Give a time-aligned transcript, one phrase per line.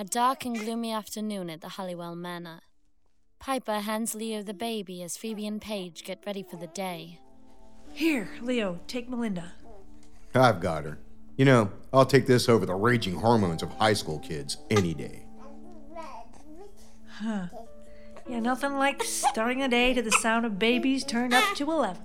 [0.00, 2.60] A dark and gloomy afternoon at the Halliwell Manor.
[3.38, 7.20] Piper hands Leo the baby as Phoebe and Paige get ready for the day.
[7.92, 9.52] Here, Leo, take Melinda.
[10.34, 11.00] I've got her.
[11.36, 15.26] You know, I'll take this over the raging hormones of high school kids any day.
[17.06, 17.48] Huh.
[18.26, 22.00] Yeah, nothing like starting a day to the sound of babies turned up to 11.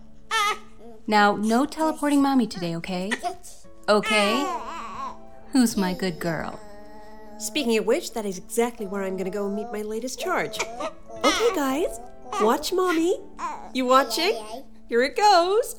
[1.08, 3.14] Now, no teleporting mommy today, okay?
[3.88, 4.60] Okay?
[5.54, 6.60] Who's my good girl?
[7.38, 10.58] Speaking of which, that is exactly where I'm gonna go meet my latest charge.
[11.24, 12.00] Okay, guys,
[12.42, 13.20] watch mommy.
[13.74, 14.36] You watching?
[14.88, 15.76] Here it goes.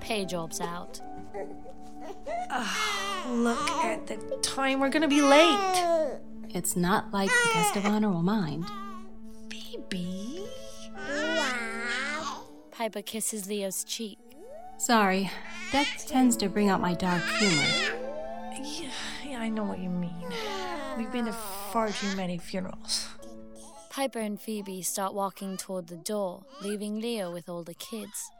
[0.00, 1.00] Paige orbs out.
[2.50, 6.18] Ah, look at the time, we're gonna be late.
[6.50, 8.64] It's not like the guest of honor will mind.
[9.48, 10.44] Baby.
[12.70, 14.18] Piper kisses Leo's cheek.
[14.78, 15.30] Sorry,
[15.70, 17.93] death tends to bring out my dark humor.
[18.62, 18.90] Yeah,
[19.26, 20.12] yeah, I know what you mean.
[20.96, 23.08] We've been to far too many funerals.
[23.90, 28.30] Piper and Phoebe start walking toward the door, leaving Leo with all the kids.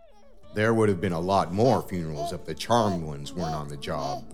[0.55, 3.77] There would have been a lot more funerals if the charmed ones weren't on the
[3.77, 4.25] job.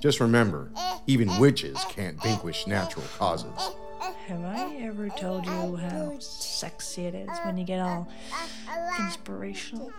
[0.00, 0.70] Just remember,
[1.06, 3.70] even witches can't vanquish natural causes.
[4.26, 8.08] Have I ever told you how sexy it is when you get all
[8.98, 9.92] inspirational?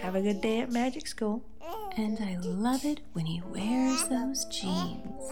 [0.00, 1.42] Have a good day at magic school.
[1.96, 5.30] And I love it when he wears those jeans.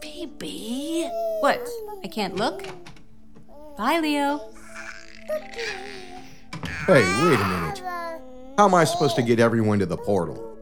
[0.00, 1.08] Baby.
[1.40, 1.60] What?
[2.02, 2.64] I can't look?
[3.76, 4.40] Bye, Leo.
[6.86, 7.82] Hey, wait a minute.
[8.58, 10.58] How am I supposed to get everyone to the portal?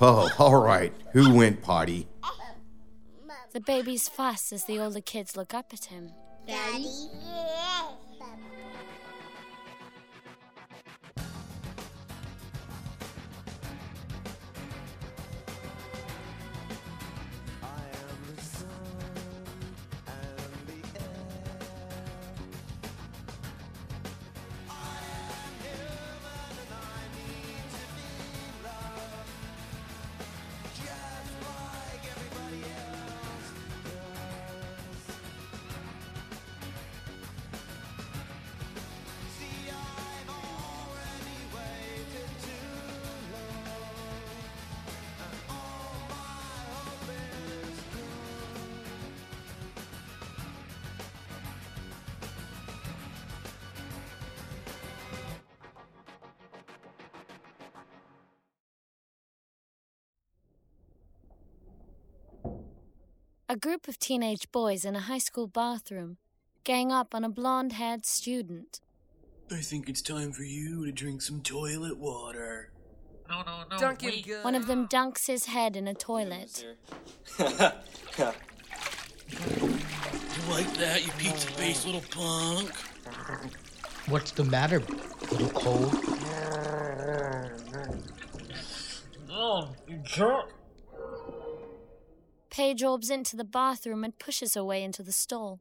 [0.00, 0.92] Oh, all right.
[1.12, 2.08] Who went potty?
[3.52, 6.12] The baby's fuss as the older kids look up at him.
[6.46, 6.84] Daddy?
[63.48, 66.16] A group of teenage boys in a high school bathroom
[66.64, 68.80] gang up on a blonde haired student.
[69.52, 72.72] I think it's time for you to drink some toilet water.
[73.28, 73.78] No, no, no.
[73.78, 74.26] Dunk him wait.
[74.26, 74.44] good.
[74.44, 76.64] One of them dunks his head in a toilet.
[79.28, 82.70] You like that, you pizza based little punk?
[84.08, 84.80] What's the matter,
[85.32, 85.92] little cold?
[89.28, 90.45] Oh, you jerk.
[92.66, 95.60] Paige orbs into the bathroom and pushes her way into the stall.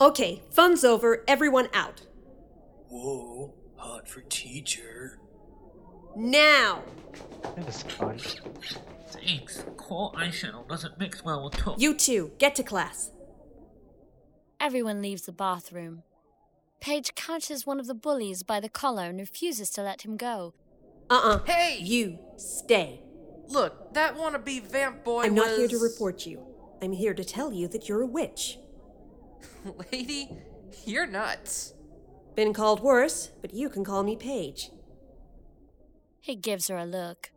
[0.00, 1.22] Okay, fun's over.
[1.28, 2.00] Everyone out.
[2.88, 5.20] Whoa, hot for teacher.
[6.16, 6.82] Now.
[7.54, 8.18] That is fun.
[9.10, 9.64] Thanks.
[9.76, 11.80] Cool eyeshadow doesn't mix well with taupe.
[11.80, 13.12] You two, get to class.
[14.58, 16.02] Everyone leaves the bathroom.
[16.80, 20.54] Paige catches one of the bullies by the collar and refuses to let him go.
[21.08, 21.78] Uh uh Hey!
[21.80, 23.04] You stay.
[23.50, 26.40] Look, that wannabe vamp boy I'm not here to report you.
[26.80, 28.58] I'm here to tell you that you're a witch.
[29.92, 30.30] Lady,
[30.84, 31.74] you're nuts.
[32.36, 34.70] Been called worse, but you can call me Paige.
[36.20, 37.32] He gives her a look.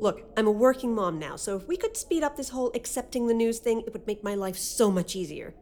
[0.00, 3.26] Look, I'm a working mom now, so if we could speed up this whole accepting
[3.26, 5.54] the news thing, it would make my life so much easier.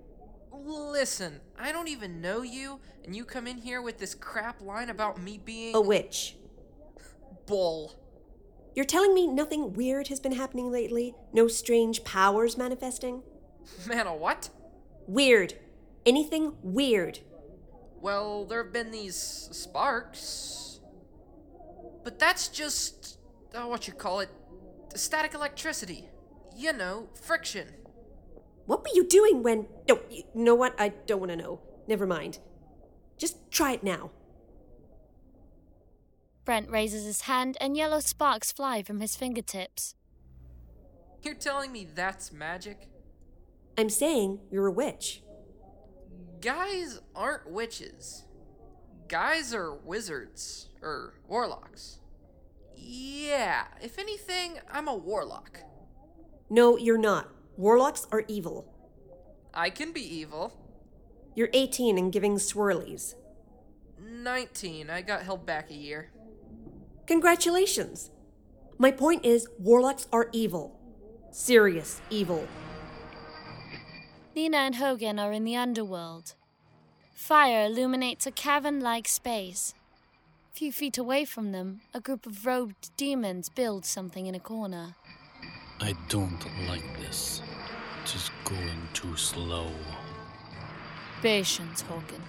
[0.52, 4.90] Listen, I don't even know you, and you come in here with this crap line
[4.90, 6.36] about me being A witch.
[7.46, 7.94] bull.
[8.76, 11.14] You're telling me nothing weird has been happening lately?
[11.32, 13.22] No strange powers manifesting?
[13.88, 14.50] Man, a what?
[15.06, 15.54] Weird.
[16.04, 17.20] Anything weird.
[18.02, 20.80] Well, there have been these sparks.
[22.04, 23.18] But that's just
[23.54, 24.28] uh, what you call it
[24.94, 26.10] static electricity.
[26.54, 27.68] You know, friction.
[28.66, 29.68] What were you doing when.
[29.88, 30.78] No, you know what?
[30.78, 31.60] I don't want to know.
[31.88, 32.40] Never mind.
[33.16, 34.10] Just try it now.
[36.46, 39.96] Brent raises his hand and yellow sparks fly from his fingertips.
[41.22, 42.88] You're telling me that's magic?
[43.76, 45.22] I'm saying you're a witch.
[46.40, 48.24] Guys aren't witches.
[49.08, 51.98] Guys are wizards, or warlocks.
[52.76, 55.60] Yeah, if anything, I'm a warlock.
[56.48, 57.28] No, you're not.
[57.56, 58.72] Warlocks are evil.
[59.52, 60.52] I can be evil.
[61.34, 63.14] You're 18 and giving swirlies.
[63.98, 66.10] 19, I got held back a year.
[67.06, 68.10] Congratulations.
[68.78, 70.78] My point is, warlocks are evil.
[71.30, 72.46] Serious evil.
[74.34, 76.34] Nina and Hogan are in the underworld.
[77.14, 79.72] Fire illuminates a cavern like space.
[80.52, 84.40] A few feet away from them, a group of robed demons build something in a
[84.40, 84.96] corner.
[85.80, 87.40] I don't like this.
[88.02, 89.70] It's just going too slow.
[91.22, 92.22] Patience, Hogan.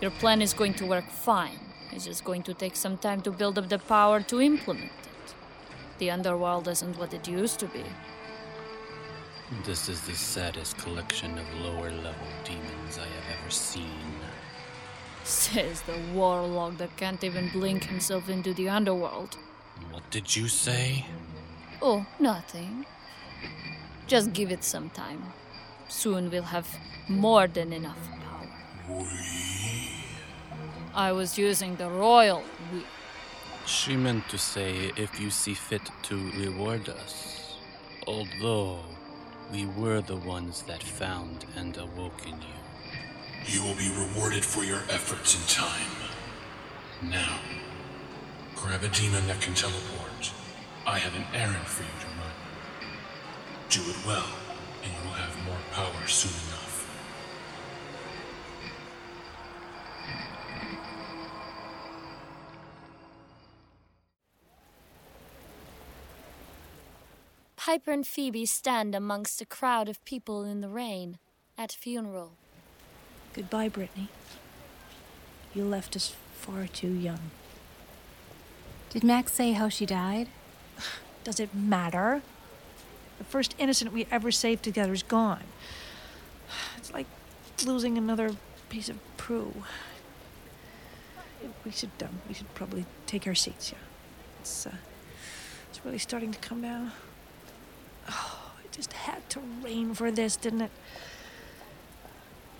[0.00, 1.63] Your plan is going to work fine.
[1.94, 5.34] It's just going to take some time to build up the power to implement it.
[5.98, 7.84] The underworld isn't what it used to be.
[9.64, 14.12] This is the saddest collection of lower level demons I have ever seen.
[15.22, 19.36] Says the warlock that can't even blink himself into the underworld.
[19.92, 21.06] What did you say?
[21.80, 22.86] Oh, nothing.
[24.08, 25.22] Just give it some time.
[25.88, 26.66] Soon we'll have
[27.08, 29.04] more than enough power.
[30.96, 32.84] I was using the royal we.
[33.66, 37.56] She meant to say if you see fit to reward us.
[38.06, 38.78] Although
[39.50, 42.58] we were the ones that found and awoken you.
[43.46, 45.90] You will be rewarded for your efforts in time.
[47.02, 47.40] Now,
[48.54, 50.32] grab a demon that can teleport.
[50.86, 52.34] I have an errand for you to run.
[53.68, 54.30] Do it well,
[54.84, 56.53] and you will have more power soon enough.
[67.64, 71.16] Piper and Phoebe stand amongst a crowd of people in the rain
[71.56, 72.32] at a funeral.
[73.32, 74.08] Goodbye, Brittany.
[75.54, 77.30] You left us far too young.
[78.90, 80.28] Did Max say how she died?
[81.24, 82.20] Does it matter?
[83.16, 85.44] The first innocent we ever saved together is gone.
[86.76, 87.06] It's like
[87.64, 88.32] losing another
[88.68, 89.54] piece of Prue.
[91.64, 93.72] We should um, we should probably take our seats.
[93.72, 93.78] Yeah,
[94.40, 94.72] it's uh,
[95.70, 96.92] it's really starting to come down.
[98.08, 100.70] Oh, it just had to rain for this, didn't it?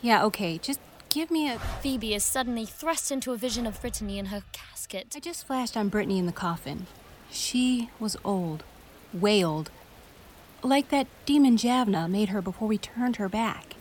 [0.02, 1.58] Yeah, okay, just give me a.
[1.58, 5.14] Phoebe is suddenly thrust into a vision of Brittany in her casket.
[5.16, 6.86] I just flashed on Brittany in the coffin.
[7.30, 8.64] She was old.
[9.12, 9.70] Way old.
[10.62, 13.76] Like that demon Javna made her before we turned her back.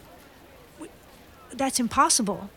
[1.51, 2.49] That's impossible.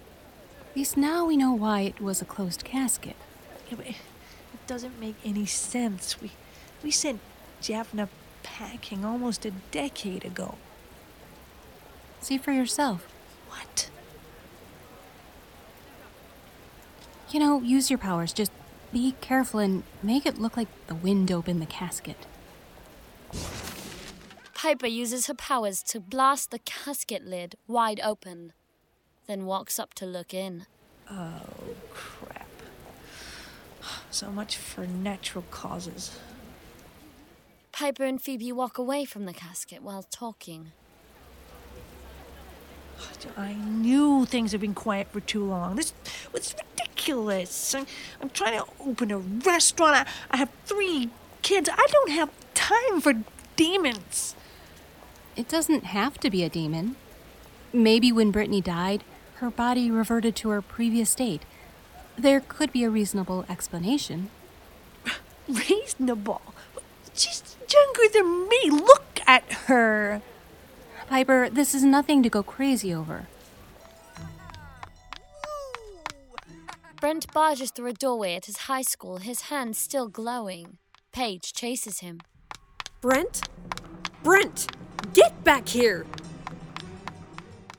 [0.70, 3.16] At least now we know why it was a closed casket.
[3.70, 3.96] Yeah, it
[4.66, 6.20] doesn't make any sense.
[6.20, 6.32] We
[6.82, 7.20] we sent
[7.62, 8.08] Javna
[8.46, 10.54] packing almost a decade ago.
[12.20, 13.06] See for yourself.
[13.48, 13.90] What?
[17.30, 18.32] You know, use your powers.
[18.32, 18.52] Just
[18.92, 22.24] be careful and make it look like the wind opened the casket.
[24.54, 28.52] Piper uses her powers to blast the casket lid wide open,
[29.26, 30.66] then walks up to look in.
[31.10, 31.42] Oh,
[31.90, 32.48] crap.
[34.10, 36.18] So much for natural causes.
[37.78, 40.72] Piper and Phoebe walk away from the casket while talking.
[43.36, 45.76] I knew things had been quiet for too long.
[45.76, 45.92] This
[46.32, 47.74] was ridiculous.
[47.74, 47.86] I'm,
[48.22, 49.94] I'm trying to open a restaurant.
[49.94, 51.10] I, I have three
[51.42, 51.68] kids.
[51.70, 53.12] I don't have time for
[53.56, 54.34] demons.
[55.36, 56.96] It doesn't have to be a demon.
[57.74, 59.04] Maybe when Brittany died,
[59.34, 61.42] her body reverted to her previous state.
[62.16, 64.30] There could be a reasonable explanation.
[65.46, 66.40] Reasonable?
[67.12, 68.70] She's younger than me.
[68.70, 70.22] Look at her.
[71.08, 73.26] Piper, this is nothing to go crazy over.
[77.00, 80.78] Brent barges through a doorway at his high school, his hands still glowing.
[81.12, 82.20] Paige chases him.
[83.00, 83.48] Brent?
[84.22, 84.66] Brent!
[85.12, 86.06] Get back here!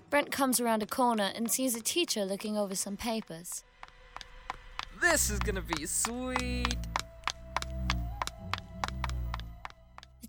[0.10, 3.64] Brent comes around a corner and sees a teacher looking over some papers.
[5.02, 6.78] This is gonna be sweet.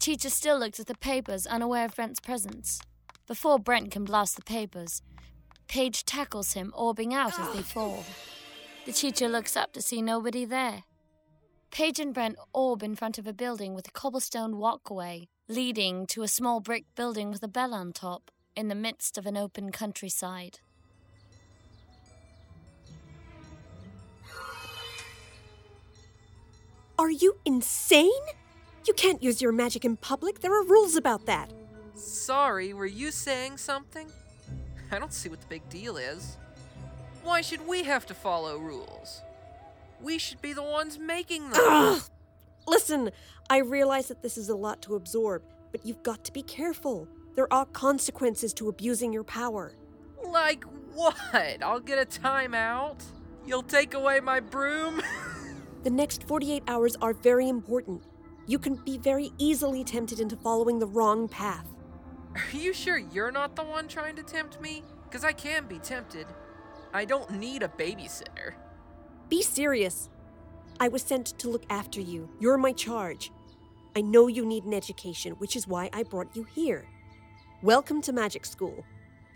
[0.09, 2.81] Teacher still looks at the papers, unaware of Brent's presence.
[3.27, 5.03] Before Brent can blast the papers,
[5.67, 8.07] Paige tackles him, orbing out as they fall.
[8.87, 10.85] The teacher looks up to see nobody there.
[11.71, 16.23] Paige and Brent orb in front of a building with a cobblestone walkway leading to
[16.23, 19.71] a small brick building with a bell on top in the midst of an open
[19.71, 20.61] countryside.
[26.99, 28.09] Are you insane?
[28.89, 30.41] You can't use your magic in public.
[30.41, 31.53] There are rules about that.
[31.95, 34.11] Sorry, were you saying something?
[34.91, 36.39] I don't see what the big deal is.
[37.23, 39.21] Why should we have to follow rules?
[40.01, 41.61] We should be the ones making them.
[41.63, 42.01] Ugh!
[42.67, 43.11] Listen,
[43.51, 47.07] I realize that this is a lot to absorb, but you've got to be careful.
[47.35, 49.75] There are consequences to abusing your power.
[50.27, 50.65] Like
[50.95, 51.63] what?
[51.63, 53.03] I'll get a timeout?
[53.45, 55.03] You'll take away my broom?
[55.85, 58.03] The next 48 hours are very important.
[58.49, 61.67] You can be very easily tempted into following the wrong path.
[62.35, 64.83] Are you sure you're not the one trying to tempt me?
[65.05, 66.27] Because I can be tempted.
[66.95, 68.55] I don't need a babysitter.
[69.29, 70.09] Be serious.
[70.81, 72.31] I was sent to look after you.
[72.41, 73.33] You're my charge.
[73.95, 76.89] I know you need an education, which is why I brought you here.
[77.63, 78.83] Welcome to magic school.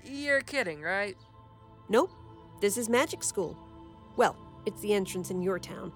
[0.07, 1.19] You're kidding, right?
[1.90, 2.12] Nope,
[2.62, 3.59] this is magic school.
[4.16, 5.92] Well, it's the entrance in your town.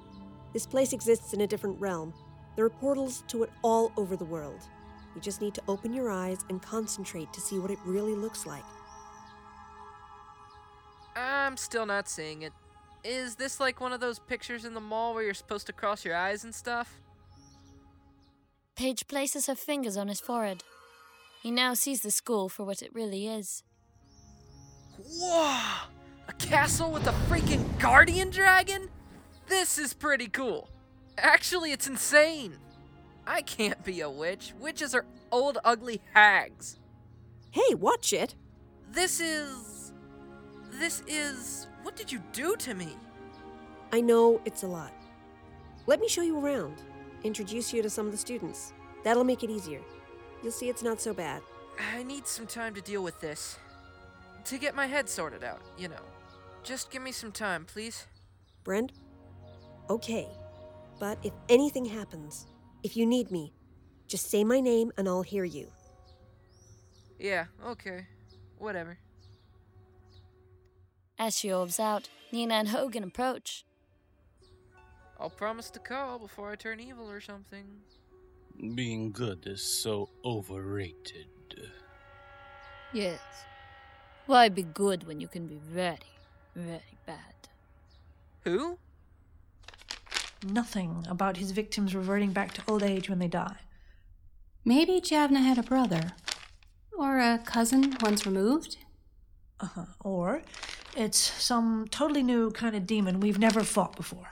[0.53, 2.13] This place exists in a different realm.
[2.57, 4.61] There are portals to it all over the world.
[5.15, 8.47] You just need to open your eyes and concentrate to see what it really looks
[8.47, 8.65] like.
[11.15, 12.53] I'm still not seeing it.
[13.05, 16.05] Is this like one of those pictures in the mall where you're supposed to cross
[16.05, 16.99] your eyes and stuff?
[18.75, 20.65] Paige places her fingers on his forehead.
[21.43, 23.63] He now sees the school for what it really is.
[24.99, 25.87] Whoa!
[26.29, 28.89] A castle with a freaking guardian dragon?
[29.47, 30.69] This is pretty cool.
[31.19, 32.59] Actually, it's insane.
[33.27, 34.53] I can't be a witch.
[34.59, 36.79] Witches are old, ugly hags.
[37.51, 38.35] Hey, watch it!
[38.91, 39.93] This is.
[40.73, 41.67] This is.
[41.83, 42.97] What did you do to me?
[43.93, 44.93] I know it's a lot.
[45.87, 46.83] Let me show you around,
[47.25, 48.73] introduce you to some of the students.
[49.05, 49.81] That'll make it easier.
[50.43, 51.43] You'll see it's not so bad.
[51.95, 53.59] I need some time to deal with this.
[54.45, 56.03] To get my head sorted out, you know.
[56.63, 58.07] Just give me some time, please.
[58.65, 58.93] Brent?
[59.89, 60.29] Okay.
[60.99, 62.47] But if anything happens,
[62.83, 63.53] if you need me,
[64.07, 65.71] just say my name and I'll hear you.
[67.19, 68.07] Yeah, okay.
[68.59, 68.99] Whatever.
[71.19, 73.65] As she orbs out, Nina and Hogan approach.
[75.19, 77.65] I'll promise to call before I turn evil or something.
[78.75, 81.27] Being good is so overrated.
[82.93, 83.21] Yes.
[84.27, 85.99] Why be good when you can be very,
[86.55, 87.49] very bad?
[88.45, 88.79] Who?
[90.45, 93.57] Nothing about his victims reverting back to old age when they die.
[94.65, 96.13] Maybe Javna had a brother.
[96.97, 98.79] Or a cousin once removed.
[99.61, 99.85] Uh huh.
[100.01, 100.43] Or
[100.97, 104.31] it's some totally new kind of demon we've never fought before.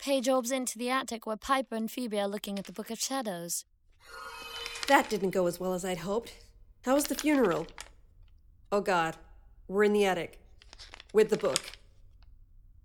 [0.00, 2.98] Paige orbs into the attic where Piper and Phoebe are looking at the Book of
[2.98, 3.64] Shadows.
[4.88, 6.38] That didn't go as well as I'd hoped.
[6.84, 7.66] How was the funeral?
[8.72, 9.16] Oh god,
[9.66, 10.40] we're in the attic.
[11.12, 11.72] With the book.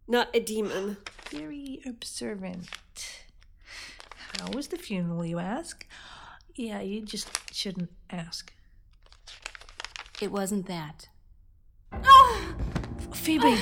[0.08, 0.98] Not a demon.
[1.34, 2.70] Very observant.
[4.38, 5.88] How was the funeral, you ask?
[6.54, 8.54] Yeah, you just shouldn't ask.
[10.22, 11.10] It wasn't that.
[11.92, 12.56] Oh!
[13.14, 13.58] Phoebe!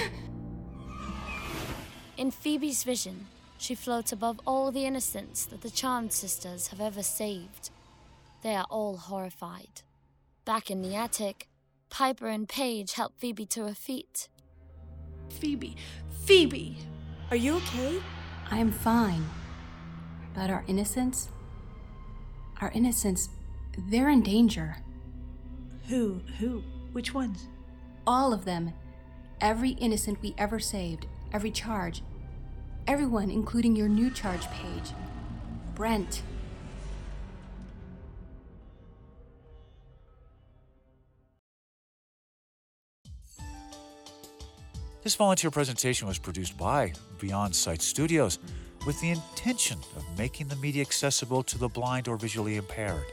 [2.18, 7.02] In Phoebe's vision, she floats above all the innocents that the Charmed sisters have ever
[7.02, 7.70] saved.
[8.44, 9.84] They are all horrified.
[10.44, 11.48] Back in the attic,
[11.90, 14.28] Piper and Paige help Phoebe to her feet.
[15.30, 15.78] Phoebe!
[16.26, 16.78] Phoebe!
[17.32, 18.02] Are you okay?
[18.52, 19.26] I'm fine.
[20.36, 21.30] But our innocents?
[22.60, 23.30] Our innocents,
[23.88, 24.76] they're in danger.
[25.88, 26.20] Who?
[26.40, 26.62] Who?
[26.92, 27.48] Which ones?
[28.06, 28.74] All of them.
[29.40, 32.04] Every innocent we ever saved, every charge.
[32.86, 34.92] Everyone, including your new charge Paige.
[35.74, 36.24] Brent.
[45.04, 48.38] This volunteer presentation was produced by Beyond Sight Studios
[48.86, 53.06] with the intention of making the media accessible to the blind or visually impaired.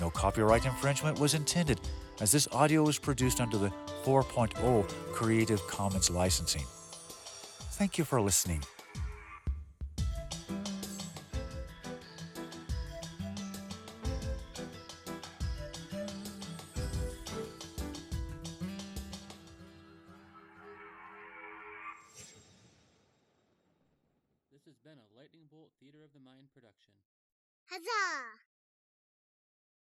[0.00, 1.80] No copyright infringement was intended,
[2.20, 3.72] as this audio was produced under the
[4.04, 6.64] 4.0 Creative Commons licensing.
[7.72, 8.62] Thank you for listening.